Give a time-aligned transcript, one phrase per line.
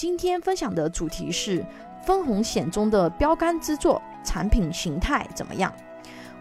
[0.00, 1.66] 今天分享的主题是
[2.06, 5.72] 分红险中的标杆之作，产品形态怎么样？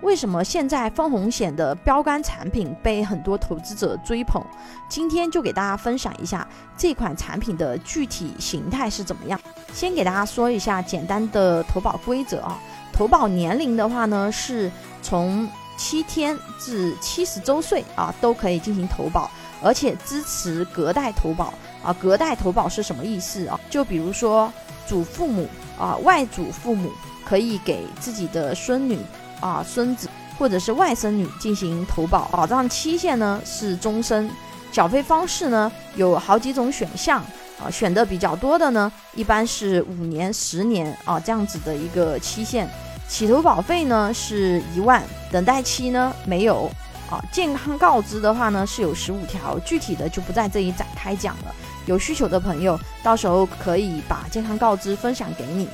[0.02, 4.46] 为什么现在分红险的标杆产品被很多投资者追捧？
[4.88, 6.48] 今天就给大家分享一下
[6.78, 9.42] 这款产品的具体形态是怎么样。
[9.74, 12.60] 先给大家说一下简单的投保规则啊，
[12.94, 14.72] 投保年龄的话呢，是
[15.02, 19.32] 从七天至七十周岁啊都可以进行投保，
[19.62, 21.54] 而且支持隔代投保。
[21.84, 23.48] 啊，隔代投保是什么意思？
[23.48, 23.60] 啊？
[23.70, 24.52] 就比如说
[24.86, 25.48] 祖父母
[25.80, 26.92] 啊、外祖父母
[27.24, 29.00] 可以给自己的孙女
[29.40, 34.30] 啊、孙子或者是外孙女进行投保，保障期限呢是终身，
[34.72, 37.24] 缴费方式呢有好几种选项。
[37.64, 42.70] 啊，选的比较多的呢一般是五年、十年啊这样子的一个期限，
[43.08, 46.70] 起投保费呢是一万，等待期呢没有。
[47.10, 51.56] 啊，健康告知的话呢是有十五条，具体的就不在这里展开讲了。
[51.86, 55.70] 有需求的朋友，到时候可以把健康告知分享给你。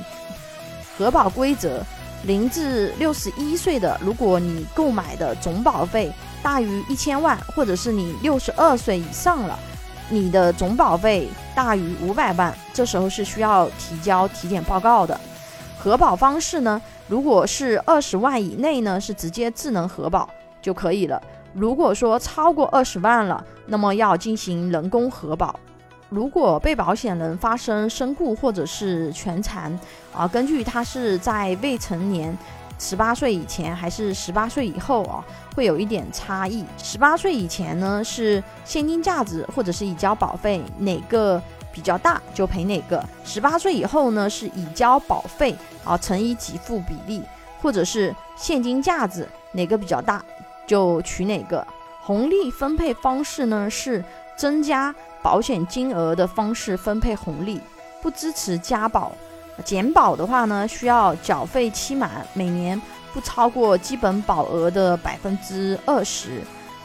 [0.96, 1.82] 核保规则：
[2.22, 9.58] 零至六十一岁的，如果你购买的总保费大于一千万，或者是你六十二岁以上了，
[10.08, 15.18] 你的总保费大于五百万，这时候是需要提交体检报告的。
[15.76, 16.80] 核保方式呢？
[17.08, 20.30] 如果是二十万以内呢，是直接智能核保
[20.64, 21.20] 就可以了。
[21.52, 25.54] 如果说超过二十万了，那么要进行人工核保。
[26.08, 29.78] 如果被保险人发生身故或者是全残，
[30.16, 32.36] 啊，根据他是在未成年
[32.78, 35.22] 十八岁以前还是十八岁以后啊，
[35.54, 36.64] 会有一点差异。
[36.78, 41.40] 十八岁以前呢是现金价值或者是已交保费哪个
[41.72, 45.54] 比较大就赔哪个；十八岁以后呢是已交保费
[45.84, 47.22] 啊乘以给付比例，
[47.60, 50.24] 或者是现金价值哪个比较大
[50.66, 51.66] 就取哪个。
[52.02, 54.04] 红利分配方式呢是
[54.36, 54.94] 增加。
[55.22, 57.58] 保险金额的方式分配红利，
[58.02, 59.10] 不支持加保。
[59.64, 62.78] 减保的话呢，需要缴费期满每年
[63.14, 66.42] 不超过基本保额的百分之二十。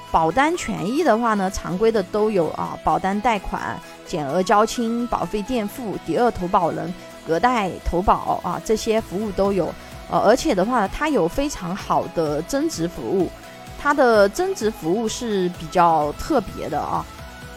[0.09, 6.93] 保单权益的话呢，常规的都有啊，保单贷款、减额交清、保费垫付、第二投保人、
[7.27, 9.65] 隔代投保啊，这些服务都有。
[10.09, 13.29] 呃，而且的话，它有非常好的增值服务，
[13.79, 17.05] 它的增值服务是比较特别的啊。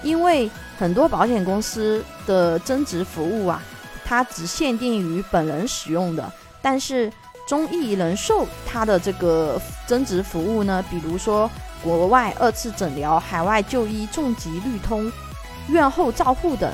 [0.02, 3.62] 因为很多保险公司的增值服务啊，
[4.04, 6.32] 它只限定于本人使用的。
[6.60, 7.12] 但是
[7.46, 11.50] 中意人寿它的这个增值服务呢，比如说
[11.82, 15.10] 国外二次诊疗、海外就医、重疾绿通、
[15.68, 16.72] 院后照护等，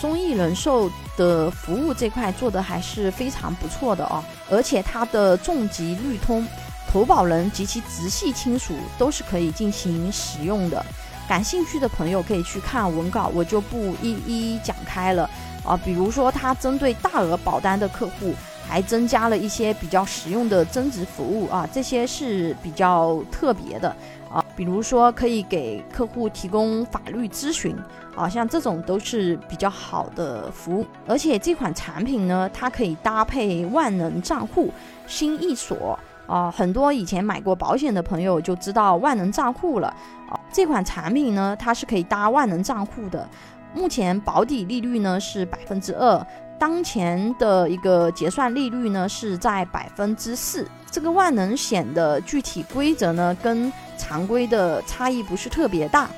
[0.00, 4.22] 中意人寿的服务这块做的还是非常不错的哦。
[4.50, 6.46] 而且它的重疾绿通，
[6.90, 10.84] 投保人及其直系亲属都是可以进行使用的。
[11.28, 15.28] 感兴趣的朋友可以去看文稿，我就不一一讲开了
[15.62, 15.78] 啊。
[15.84, 18.32] 比如说，它针对大额保单的客户，
[18.66, 23.94] 还增加了一些比较实用的增值服务啊，这些是比较特别的
[24.32, 24.42] 啊。
[24.56, 27.76] 比如说，可以给客户提供法律咨询
[28.16, 30.86] 啊，像这种都是比较好的服务。
[31.06, 34.72] 而且这款产品呢，它可以搭配万能账户、
[35.06, 35.98] 新易锁。
[36.28, 39.88] 啊，很多以前买过保险的朋友就知道万能账户了。
[40.28, 43.26] 啊，这款产品呢，它是可以搭万能账户的。
[43.74, 46.26] 目前保底利率呢是百分之二，
[46.58, 50.68] 当前的一个结算利率呢是在百分之四。
[50.90, 56.08] 这个万能险的具体规则呢，跟常规的差异不是特别大。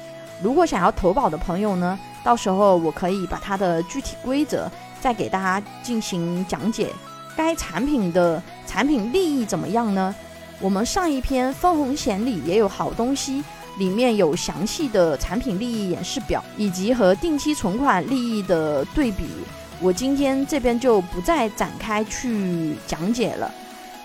[0.43, 4.71] 如果想要投保的朋友呢，到时候我可以把它的具体规则
[5.01, 6.93] 再给大家进行讲解。
[7.43, 10.15] 该产品的产品利益怎么样呢？
[10.61, 13.43] 我们上一篇分红险里也有好东西，
[13.79, 19.25] 里面有详细的产品利益演示表，以及和定期存款利益的对比。
[19.81, 23.51] 我今天这边就不再展开去讲解了。